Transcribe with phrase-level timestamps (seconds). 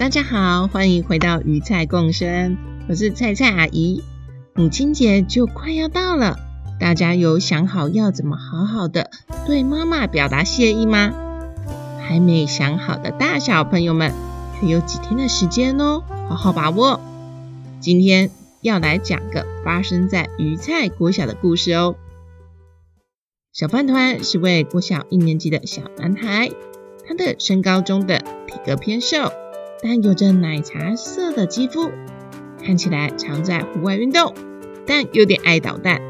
[0.00, 2.56] 大家好，欢迎回到鱼菜共生，
[2.88, 4.02] 我是菜菜阿姨。
[4.54, 6.38] 母亲节就快要到了，
[6.80, 9.10] 大家有想好要怎么好好的
[9.46, 11.12] 对妈妈表达谢意吗？
[12.00, 14.14] 还没想好的大小朋友们，
[14.58, 16.98] 还有几天的时间哦，好好把握。
[17.78, 18.30] 今天
[18.62, 21.96] 要来讲个发生在鱼菜国小的故事哦。
[23.52, 26.50] 小饭团是位国小一年级的小男孩，
[27.06, 29.30] 他的身高中等，体格偏瘦。
[29.82, 31.90] 但有着奶茶色的肌肤，
[32.62, 34.34] 看起来常在户外运动，
[34.86, 36.00] 但有点爱捣蛋。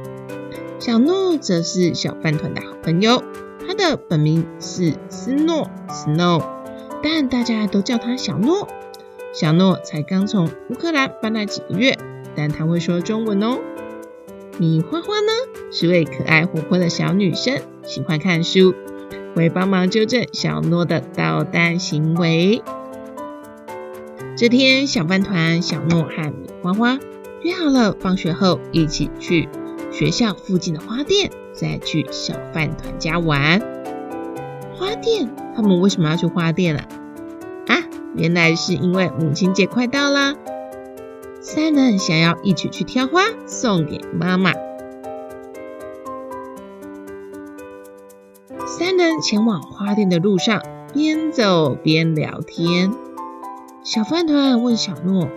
[0.78, 3.22] 小诺则是小饭团的好朋友，
[3.66, 6.42] 他的本名是斯诺 （Snow），
[7.02, 8.66] 但大家都叫他小诺。
[9.32, 11.96] 小诺才刚从乌克兰搬来几个月，
[12.34, 13.58] 但他会说中文哦。
[14.58, 15.32] 米花花呢，
[15.70, 18.74] 是位可爱活泼的小女生，喜欢看书，
[19.36, 22.62] 会帮忙纠正小诺的捣蛋行为。
[24.40, 26.98] 这天，小饭团、小诺和米花花
[27.42, 29.50] 约好了，放学后一起去
[29.92, 33.60] 学校附近的花店，再去小饭团家玩。
[34.72, 35.28] 花店？
[35.54, 36.88] 他们为什么要去花店啊？
[37.66, 37.82] 啊，
[38.14, 40.34] 原来是因为母亲节快到啦，
[41.42, 44.54] 三人想要一起去挑花送给妈妈。
[48.66, 50.62] 三人前往花店的路上，
[50.94, 52.90] 边走边聊天。
[53.92, 55.28] 小饭团问小诺：“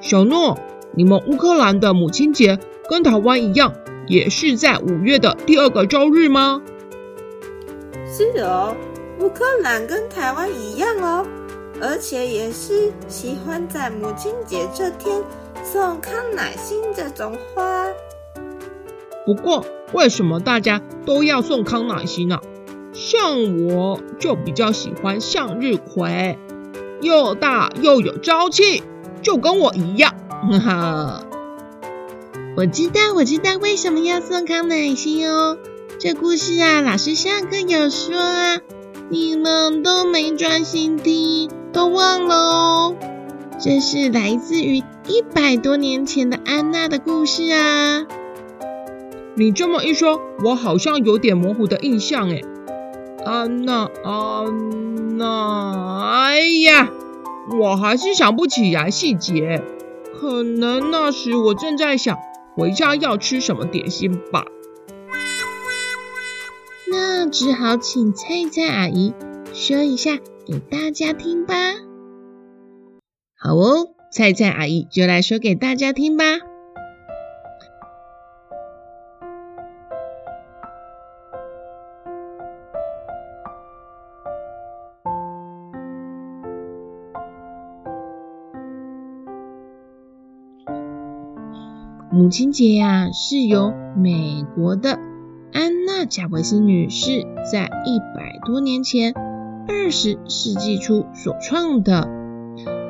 [0.00, 0.58] 小诺，
[0.94, 2.58] 你们乌克兰的母亲节
[2.88, 3.74] 跟台湾一样，
[4.06, 6.62] 也是在五月的第二个周日吗
[8.10, 8.74] ？”“是哦，
[9.20, 11.26] 乌克兰跟台湾一样哦，
[11.82, 15.22] 而且也是喜欢在母亲节这天
[15.62, 17.88] 送康乃馨这种花。
[19.26, 22.40] 不过，为什么大家都要送康乃馨呢？
[22.94, 26.38] 像我就比较喜欢向日葵。”
[27.00, 28.82] 又大又有朝气，
[29.22, 30.14] 就跟我一样，
[30.50, 31.22] 哈哈。
[32.56, 35.58] 我知道，我知道为什么要送康乃馨哦。
[35.98, 38.60] 这故事啊，老师上课有说啊，
[39.08, 42.94] 你们都没专心听，都忘了哦。
[43.58, 48.06] 这是来自于一百多年前的安娜的故事啊。
[49.34, 52.42] 你这么一说，我好像有点模糊的印象诶。
[53.26, 56.88] 安娜，安娜，哎呀，
[57.58, 59.64] 我还是想不起来细节。
[60.14, 62.16] 可能那时我正在想
[62.54, 64.44] 回家要吃什么点心吧。
[66.88, 69.12] 那只好请菜菜阿姨
[69.52, 70.12] 说一下
[70.46, 71.54] 给大家听吧。
[73.36, 76.24] 好哦，菜菜阿姨就来说给大家听吧。
[92.08, 95.00] 母亲节呀，是由美国的
[95.52, 99.12] 安娜贾维斯女士在一百多年前，
[99.66, 102.08] 二十世纪初所创的。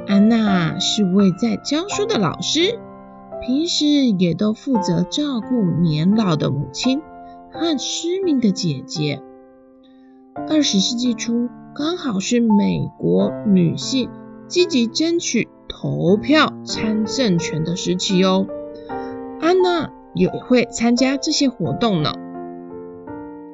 [0.06, 2.78] 安娜是位在教书的老师，
[3.40, 7.00] 平时也都负责照顾年老的母亲
[7.50, 9.22] 和失明的姐姐。
[10.46, 14.10] 二十世纪初，刚好是美国女性
[14.46, 18.46] 积极争取投票参政权的时期哦。
[19.46, 22.14] 安娜也会参加这些活动呢。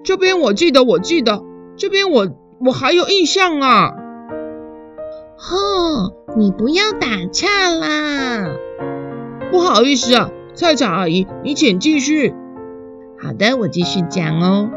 [0.05, 1.45] 这边我记得，我记得，
[1.77, 2.29] 这边我
[2.65, 3.93] 我还有印象啊。
[5.37, 8.55] 哦，你不要打岔啦。
[9.51, 12.33] 不好意思啊，菜菜阿姨，你请继续。
[13.21, 14.71] 好的，我继续讲哦。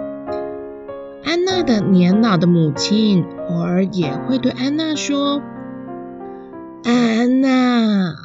[1.24, 5.42] 安娜的年老的母亲偶尔也会对安娜说
[6.84, 8.16] ：“安娜。”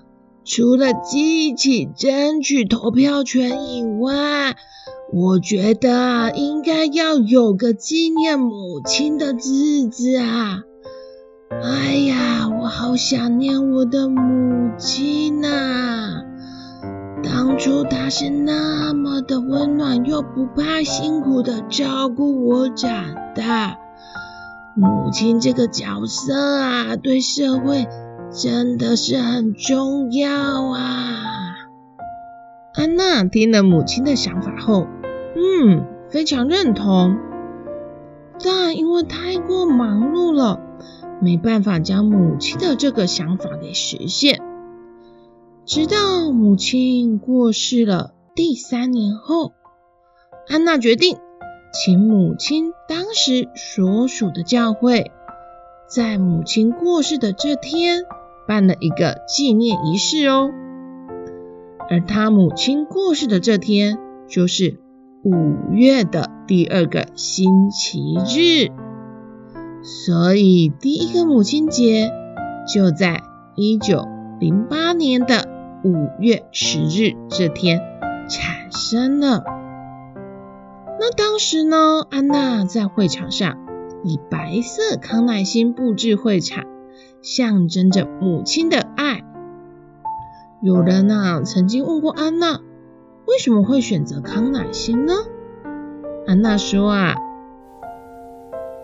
[0.52, 4.56] 除了激起争取投票权以外，
[5.12, 10.62] 我觉得应该要有个纪念母亲的日子啊！
[11.62, 16.24] 哎呀，我好想念我的母亲呐！
[17.22, 23.78] 当初她是那么的温暖又不怕辛苦的照顾我长大。
[24.74, 27.86] 母亲这个角色啊，对社会
[28.32, 30.30] 真的是很重要
[30.66, 31.56] 啊！
[32.74, 34.86] 安娜听了母亲的想法后，
[35.34, 37.18] 嗯，非常认同。
[38.42, 40.60] 但因为太过忙碌了，
[41.20, 44.40] 没办法将母亲的这个想法给实现。
[45.66, 49.54] 直到母亲过世了第三年后，
[50.48, 51.18] 安娜决定
[51.72, 55.10] 请母亲当时所属的教会，
[55.88, 58.04] 在母亲过世的这天
[58.50, 60.50] 办了一个纪念仪式哦。
[61.88, 64.80] 而他母亲过世的这天，就是
[65.22, 68.72] 五月的第二个星期日，
[69.84, 72.10] 所以第一个母亲节
[72.74, 73.22] 就在
[73.54, 74.08] 一九
[74.40, 75.48] 零八年的
[75.84, 77.80] 五月十日这天
[78.28, 79.44] 产生了。
[80.98, 83.56] 那当时呢，安娜在会场上
[84.02, 86.64] 以白色康乃馨布置会场，
[87.22, 89.22] 象征着母亲的爱。
[90.62, 92.60] 有人啊曾经问过安娜，
[93.26, 95.14] 为什么会选择康乃馨呢？
[96.26, 97.14] 安娜说啊，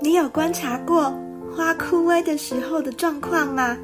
[0.01, 1.13] 你有观察过
[1.55, 3.77] 花枯萎的时候的状况吗？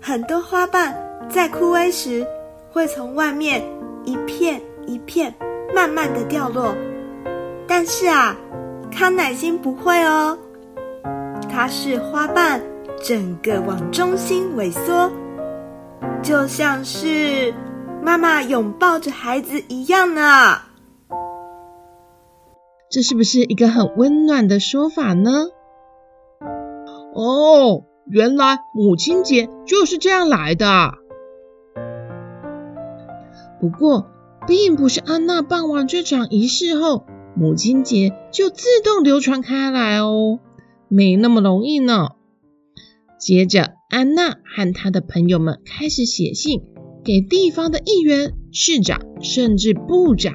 [0.00, 0.94] 很多花瓣
[1.28, 2.26] 在枯萎时，
[2.70, 3.62] 会从外面
[4.04, 5.34] 一片一片
[5.74, 6.74] 慢慢的掉落，
[7.66, 8.36] 但是啊，
[8.92, 10.36] 康乃馨不会哦，
[11.48, 12.60] 它是花瓣
[13.02, 15.10] 整个往中心萎缩，
[16.22, 17.54] 就像是
[18.02, 20.58] 妈妈拥抱着孩子一样呢。
[22.90, 25.30] 这是不是一个很温暖的说法呢？
[27.14, 27.84] 哦。
[28.06, 30.92] 原来母亲节就是这样来的。
[33.58, 34.10] 不过，
[34.46, 40.38] 并不是安娜办完这场仪式后，母亲节就自动流传开来哦，
[40.88, 42.10] 没那么容易呢。
[43.18, 46.60] 接着，安娜和她的朋友们开始写信
[47.04, 50.34] 给地方的议员、市长，甚至部长、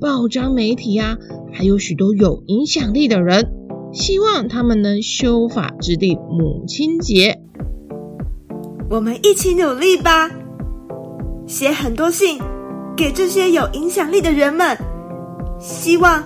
[0.00, 1.16] 报章媒体呀、
[1.52, 3.54] 还有许多有影响力的人。
[3.90, 7.40] 希望他们能修法制定母亲节，
[8.90, 10.30] 我们一起努力吧！
[11.46, 12.38] 写很多信
[12.94, 14.76] 给这些有影响力的人们，
[15.58, 16.22] 希望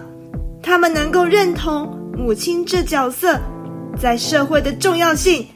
[0.61, 1.89] 他们能够认同
[2.19, 3.41] 母亲这角色
[3.97, 5.47] 在社会的重要性，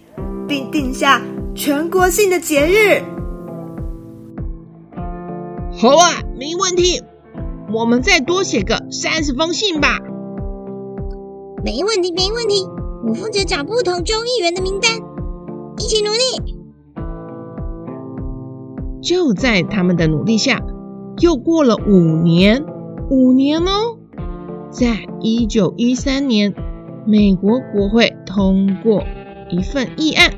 [0.47, 1.21] 并定下
[1.55, 3.03] 全国性的节日。
[5.73, 7.03] 好啊，没问题，
[7.73, 9.99] 我们再多写个三十封信吧。
[11.65, 12.67] 没问题，没问题。
[13.07, 14.91] 我负责找不同州议员的名单，
[15.79, 16.57] 一起努力。
[19.03, 20.61] 就在他们的努力下，
[21.21, 22.65] 又过了五年，
[23.11, 23.99] 五年哦。
[24.71, 26.55] 在一九一三年，
[27.07, 29.05] 美国国会通过
[29.49, 30.33] 一份议案，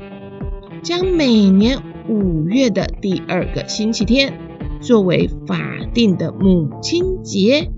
[0.83, 4.33] 将每年五月的第二个星期天
[4.81, 5.57] 作为法
[5.93, 7.71] 定的母亲节。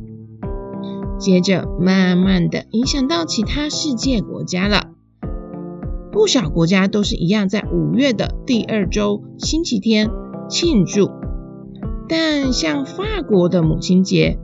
[1.17, 4.87] 接着，慢慢的影响到其他世界国家了。
[6.11, 10.09] 不少国家都是一样，在五月的第二周星期天
[10.49, 11.09] 庆祝。
[12.09, 14.37] 但像法国的母亲节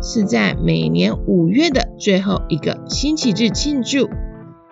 [0.00, 4.08] 是在每年五月的最后一个星期日庆祝，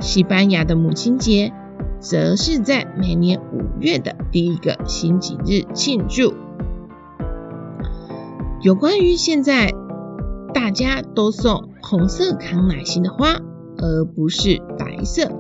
[0.00, 1.52] 西班牙的母亲节
[2.00, 6.34] 则是在每年五月的第一个星期日庆祝。
[8.62, 9.72] 有关于现在。
[10.54, 13.34] 大家都送红色康乃馨的花，
[13.76, 15.30] 而不是白色。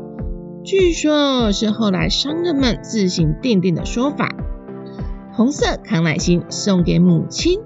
[0.62, 4.28] 据说是后来商人们自行定定的说法。
[5.32, 7.60] 红色康乃馨送给母亲，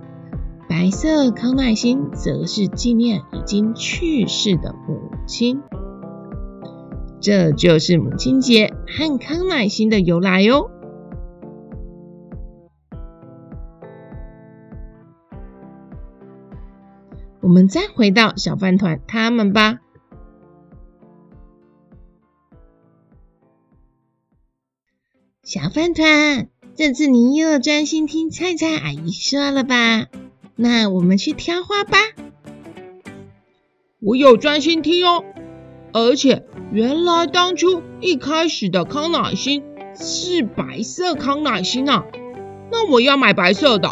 [0.69, 5.63] 白色康乃馨则是纪念已经去世的母亲。
[7.23, 10.71] 这就是母亲节和康乃馨的由来哟。
[17.41, 19.79] 我们再回到小饭团他们吧。
[25.45, 30.07] 小饭团，这次你又专心听菜菜阿姨说了吧？
[30.57, 31.99] 那我们去挑花吧。
[34.01, 35.25] 我有专心听哦，
[35.93, 39.63] 而且原来当初一开始的康乃馨
[39.95, 42.05] 是白色康乃馨啊，
[42.71, 43.91] 那我要买白色的。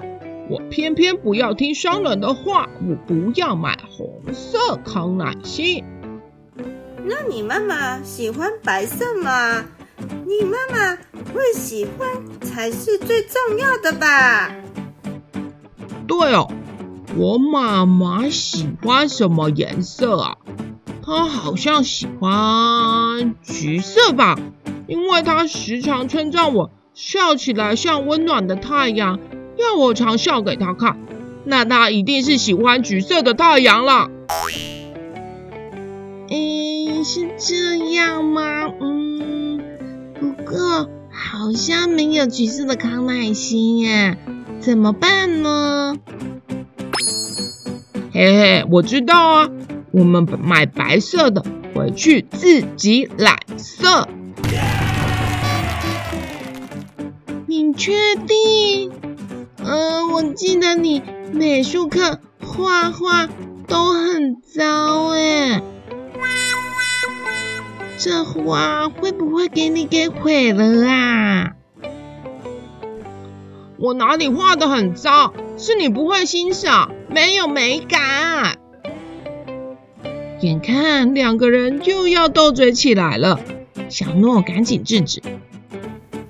[0.48, 5.84] 我偏偏不要听商人的话，我不要买红色康乃馨。
[7.04, 9.64] 那你妈妈喜欢白色吗？
[10.26, 10.96] 你妈妈
[11.32, 12.08] 会喜欢
[12.40, 14.54] 才是最重要的吧？
[16.06, 16.50] 对哦，
[17.16, 20.38] 我妈妈喜欢什么颜色啊？
[21.02, 24.38] 她好像喜欢橘色吧，
[24.86, 29.18] 因为他时常称赞我笑起来像温暖的太阳，
[29.56, 30.98] 要我常笑给他看，
[31.44, 34.10] 那他一定是喜欢橘色的太阳了。
[36.28, 38.70] 诶，是这样吗？
[38.80, 39.58] 嗯，
[40.20, 44.16] 不过好像没有橘色的康乃馨耶，
[44.60, 45.96] 怎么办呢？
[48.12, 49.48] 嘿嘿，我知道啊，
[49.92, 51.44] 我们买白色的
[51.74, 54.08] 回去自己染色。
[57.46, 57.92] 你确
[58.26, 58.92] 定？
[59.62, 63.28] 嗯、呃，我记得你美术课画画
[63.66, 65.60] 都很糟哎。
[67.98, 71.50] 这画会不会给你给毁了啊？
[73.76, 75.34] 我哪里画得很糟？
[75.58, 78.59] 是你不会欣赏，没有美感。
[80.40, 83.38] 眼看两个人就要斗嘴起来了，
[83.90, 85.20] 小诺赶紧制止。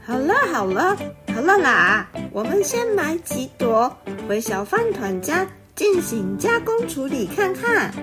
[0.04, 0.96] 好了好了
[1.32, 3.96] 好了啦，我们先买几朵
[4.28, 7.94] 回小饭团家进行加工处理看看。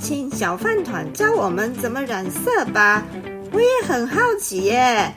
[0.00, 3.04] 请小饭团教我们怎么染色吧，
[3.52, 5.12] 我也很好奇耶。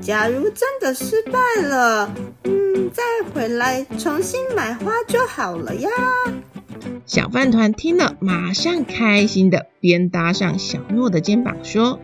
[0.00, 2.12] 假如真的失败了，
[2.44, 3.02] 嗯，再
[3.32, 5.88] 回来重新买花就好了呀。
[7.06, 12.00] 小饭团听了，马上开心的边搭上小诺的肩膀说：“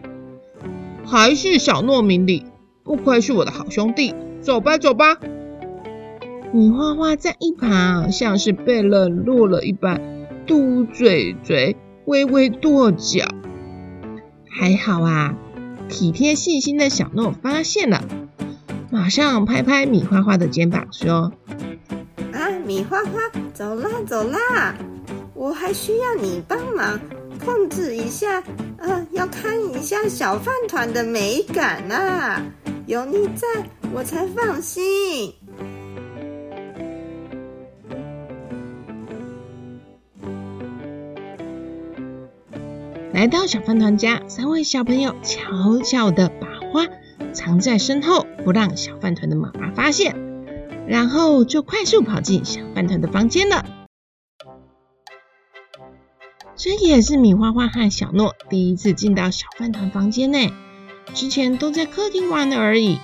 [1.04, 2.44] 还是小诺明理，
[2.84, 4.14] 不愧是我的好兄弟。
[4.40, 5.18] 走吧，走吧。”
[6.52, 10.00] 米花花在一旁像是被冷落了一般，
[10.46, 11.76] 嘟嘴嘴。
[12.06, 13.26] 微微跺脚，
[14.48, 15.36] 还好啊！
[15.90, 18.02] 体贴细心的小诺发现了，
[18.90, 21.34] 马上拍拍米花花的肩膀说：“，
[22.68, 23.12] 米花花，
[23.54, 24.74] 走啦走啦！
[25.32, 27.00] 我还需要你帮忙
[27.42, 28.44] 控制一下，
[28.76, 32.42] 呃，要看一下小饭团的美感啊！
[32.84, 33.46] 有你在，
[33.94, 35.34] 我才放心。”
[43.14, 46.86] 来到小饭团家，三位小朋友悄悄的把花
[47.32, 50.27] 藏在身后，不让小饭团的妈妈发现，
[50.88, 53.64] 然后就快速跑进小饭团的房间了。
[56.56, 60.52] 这也是米花花和小诺第一次进到小饭团房间内，
[61.14, 62.98] 之前都在客厅玩的而已。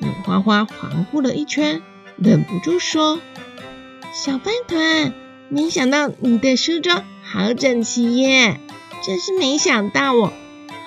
[0.00, 1.82] 米花花环顾了一圈，
[2.16, 3.20] 忍不住说
[4.12, 5.12] ：“小饭团，
[5.48, 8.58] 没想到你的书桌好整齐耶！”
[9.04, 10.32] 真是没想到哦，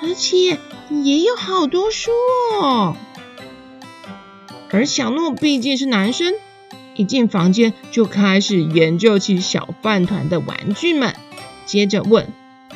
[0.02, 0.58] 而且
[0.90, 2.12] 也有好多书
[2.62, 2.96] 哦。
[4.76, 6.34] 而小诺毕竟是男生，
[6.96, 11.16] 一进房间就开始研究起小饭团的玩具们，
[11.66, 12.28] 接着问：“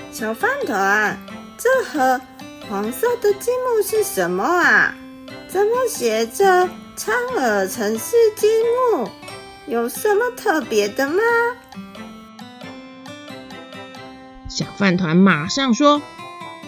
[0.09, 1.19] 小饭团，
[1.57, 2.21] 这盒
[2.69, 4.95] 黄色的积木是什么啊？
[5.49, 8.47] 怎么写着昌尔城市积
[8.95, 9.09] 木？
[9.67, 11.21] 有什么特别的吗？”
[14.47, 16.01] 小饭团马上说：“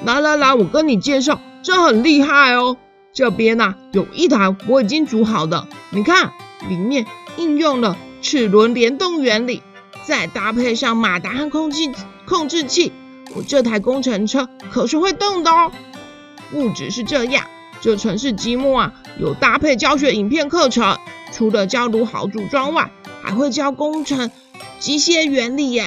[0.04, 2.76] 来来来，我跟你介绍，这很厉害哦。
[3.14, 6.32] 这边呐、有一台我已经组好的，你看
[6.70, 7.06] 里面
[7.38, 9.62] 应用了齿轮联动原理，
[10.06, 11.92] 再搭配上马达和空气
[12.26, 12.94] 控制器，
[13.36, 15.72] 我这台工程车可是会动的哦。
[16.52, 17.46] 不只是这样，
[17.82, 20.98] 这城市积木啊有搭配教学影片课程，
[21.34, 22.92] 除了教如何组装外，
[23.22, 24.32] 还会教工程
[24.80, 25.86] 机械原理耶。”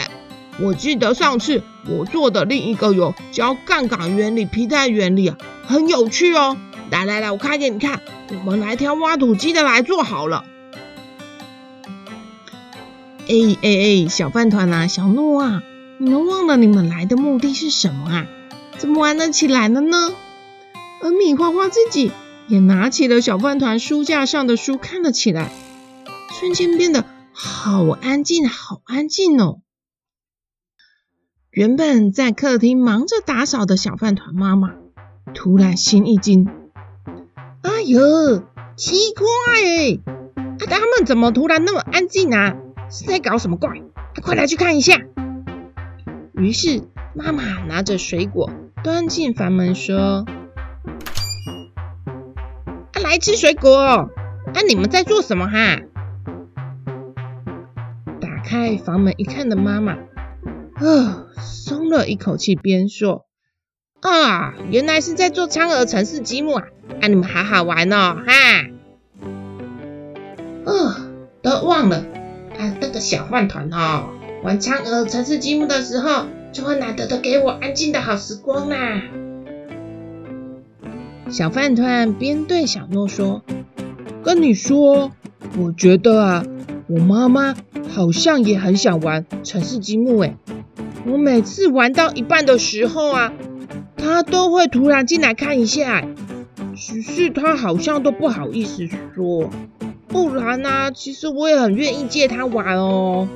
[0.61, 6.57] 我记得上次我做的另一个有教杠杆原理、皮带原理啊，很有趣哦。
[6.95, 8.01] 来来来，我开给你看。
[8.47, 10.45] 我们来挑挖土机的来做好了。
[13.27, 15.65] 哎哎哎，小饭团啊，小诺啊，
[15.99, 18.27] 你们忘了你们来的目的是什么啊？
[18.79, 20.15] 怎么玩得起来了呢？
[21.03, 22.13] 而米花花自己
[22.47, 25.51] 也拿起了小饭团书架上的书看了起来，
[26.39, 29.63] 瞬间变得好安静，好安静哦。
[31.51, 34.75] 原本在客厅忙着打扫的小饭团妈妈，
[35.35, 36.49] 突然心一惊
[37.75, 38.39] ：“哎呦，
[38.77, 39.27] 奇怪
[39.61, 39.99] 哎，
[40.37, 42.55] 啊，他们怎么突然那么安静啊？
[42.89, 43.71] 是在搞什么怪？
[43.71, 45.01] 啊，快来去看一下。”
[46.39, 48.49] 于是妈妈拿着水果
[48.85, 50.25] 端进房门说
[52.95, 53.77] ：“啊，来吃水果。
[53.77, 54.09] 啊，
[54.69, 55.81] 你们在做什么哈？”
[58.21, 61.27] 打开房门一看的妈妈，啊。
[61.37, 63.24] 松了一口气，边说
[64.05, 66.65] ：“啊，原来是在做苍鹅城市积木啊！
[67.01, 68.67] 啊，你们好好玩哦，哈！
[70.67, 70.95] 哦，
[71.41, 72.05] 都忘了
[72.59, 74.11] 啊，那个小饭团哦，
[74.43, 79.01] 玩苍鹅城市积木的时候，就会难得的给我安静的好时光啦。”
[81.33, 83.43] 小饭团边对小诺说
[84.23, 85.13] ：“跟你说，
[85.59, 86.45] 我觉得啊，
[86.89, 87.55] 我妈妈
[87.89, 90.37] 好像也很想玩城市积木诶。
[91.07, 93.33] 我每次玩到一半的时候啊，
[94.05, 96.07] 他都会突然进来看一下，
[96.77, 99.49] 只是他好像都不好意思说。
[100.09, 103.27] 不然呢、其实我也很愿意借他玩哦。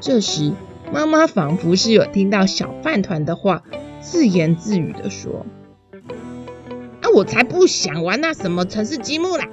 [0.00, 0.52] 这时，
[0.92, 3.64] 妈妈仿佛是有听到小饭团的话，
[4.00, 5.44] 自言自语的说。
[7.00, 9.48] 啊我才不想玩那什么城市积木啦，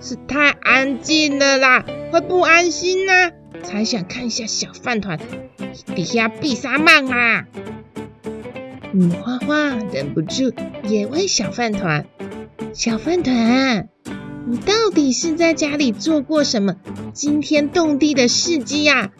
[0.00, 5.20] 是太安静了啦，会不安心呐、啊，才想看一下小饭团
[5.94, 7.44] 底下闭上梦啊。
[8.98, 10.52] 米花花忍不住
[10.82, 12.04] 也问小饭团
[12.74, 13.88] ：“小饭团，
[14.48, 16.74] 你到底是在家里做过什么
[17.12, 19.12] 惊天动地的事迹呀？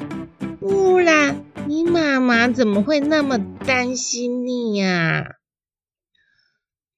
[0.58, 5.36] 不然你妈妈怎么会那么担心你呀？”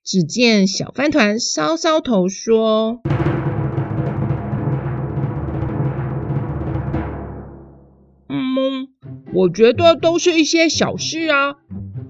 [0.02, 3.02] 只见小饭团搔搔头说
[8.30, 8.88] ：“嗯，
[9.34, 11.56] 我觉得都是一些小事啊，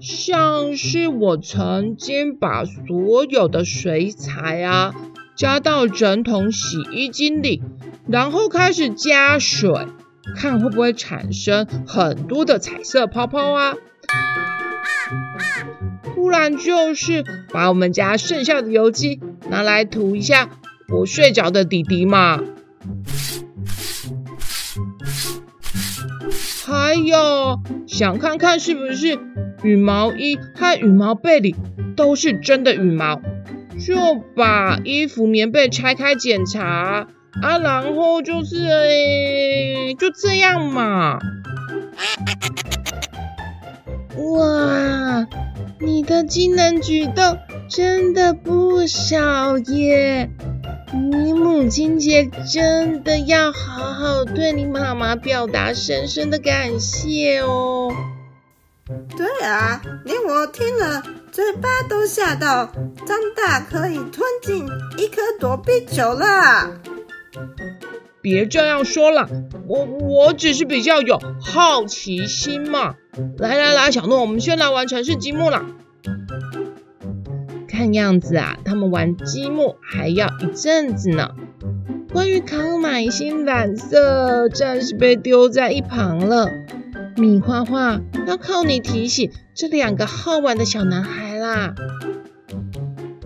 [0.01, 4.95] 像是我曾经把所有的水彩啊
[5.35, 7.61] 加到整桶洗衣精里，
[8.07, 9.87] 然后开始加水，
[10.35, 13.75] 看会不会产生很多的彩色泡泡啊。”
[16.15, 20.49] 不然就是把我们家剩下的油漆拿来涂一下
[20.89, 22.39] 我睡着的弟弟嘛。
[26.71, 29.19] 还有，想看看是不是
[29.61, 31.53] 羽毛衣和羽毛被里
[31.97, 33.19] 都是真的羽毛，
[33.85, 33.95] 就
[34.37, 37.07] 把衣服棉被拆开检查
[37.41, 41.19] 啊，然后就是诶，就这样嘛。
[44.37, 45.27] 哇！
[45.81, 47.37] 你的惊人举动
[47.67, 50.29] 真的不少耶！
[50.93, 57.89] 你母亲节真的要好好对你妈妈表达深深的感谢哦。
[59.15, 61.01] 对啊，连我听了
[61.31, 62.65] 嘴巴都吓到，
[63.05, 64.65] 张大可以吞进
[64.97, 66.73] 一颗躲避球了。
[68.21, 69.29] 别这样说了，
[69.67, 72.95] 我我只是比较有好奇心嘛。
[73.37, 75.65] 来来来，小诺，我们先来玩城市积木啦。
[77.81, 81.31] 看样子啊，他们玩积木还要一阵子呢。
[82.13, 86.47] 关于康乃馨染色，暂时被丢在一旁了。
[87.17, 91.73] 米花花，要靠你提醒这两个好玩的小男孩啦。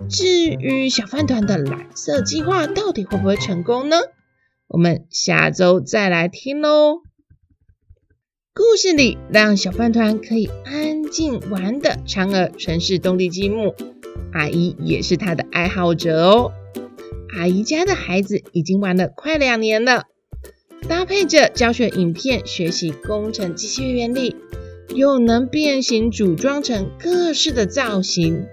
[0.08, 3.98] 至于小饭团的蓝色计划，到底会不会成功呢？
[4.68, 7.02] 我们下周再来听喽。
[8.54, 13.74] 故事里让小饭团可以安静玩的嫦娥城市动力积木，
[14.32, 16.52] 阿姨也是他的爱好者哦。
[17.36, 20.04] 阿姨家的孩子已经玩了快两年了，
[20.88, 24.36] 搭配着教学影片学习工程机械原理，
[24.94, 28.46] 又能变形组装成各式的造型。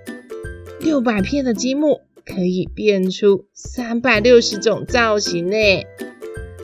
[0.79, 5.57] 六百片的积木可以变出三百六十种造型呢。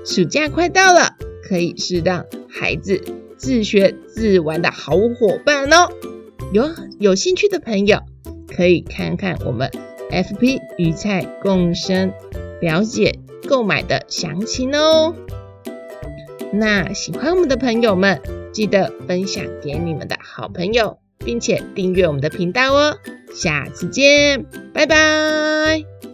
[0.05, 3.01] 暑假快到了，可以适当孩子。
[3.37, 5.87] 自学自玩的好伙伴哦，
[6.51, 8.01] 有有兴趣的朋友
[8.59, 9.71] 可以看看我们
[10.11, 12.11] FP 鱼菜共生，
[12.59, 13.17] 了解
[13.47, 15.15] 购买的详情哦。
[16.51, 18.19] 那喜欢我们的朋友们，
[18.51, 22.97] 记得分享给你们的好朋友，并且订阅我们的频道哦。
[23.33, 24.43] 下次见，
[24.73, 26.08] 拜拜。